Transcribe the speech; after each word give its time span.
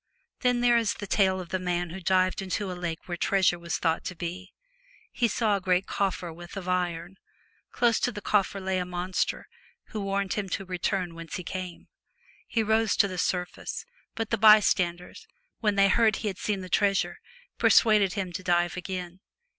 Then 0.39 0.61
there 0.61 0.77
is 0.77 0.95
the 0.95 1.05
tale 1.05 1.39
of 1.39 1.49
the 1.49 1.59
man 1.59 1.91
who 1.91 1.99
dived 2.01 2.41
into 2.41 2.71
a 2.71 2.73
lake 2.73 3.07
where 3.07 3.15
treasure 3.15 3.59
180 3.59 3.61
was 3.61 3.77
thought 3.77 4.03
to 4.05 4.15
be. 4.15 4.51
He 5.11 5.27
saw 5.27 5.55
a 5.55 5.61
great 5.61 5.85
coffer 5.85 6.29
A 6.29 6.31
Remon 6.31 6.37
strance 6.37 6.37
with 6.37 6.57
of 6.57 6.67
iron. 6.69 7.17
Close 7.71 7.99
to 7.99 8.11
the 8.11 8.19
coffer 8.19 8.59
lay 8.59 8.79
a 8.79 8.85
monster, 8.87 9.45
Scotsmen. 9.83 9.91
who 9.91 10.01
warned 10.07 10.33
him 10.33 10.49
to 10.49 10.65
return 10.65 11.13
whence 11.13 11.35
he 11.35 11.43
came. 11.43 11.87
He 12.47 12.63
rose 12.63 12.95
to 12.95 13.07
the 13.07 13.19
surface; 13.19 13.85
but 14.15 14.31
the 14.31 14.39
bystanders, 14.39 15.27
when 15.59 15.75
they 15.75 15.87
heard 15.89 16.15
he 16.15 16.29
had 16.29 16.39
seen 16.39 16.61
the 16.61 16.67
treasure, 16.67 17.17
persuaded 17.59 18.13
him 18.13 18.33
to 18.33 18.41
dive 18.41 18.75
again. 18.75 19.19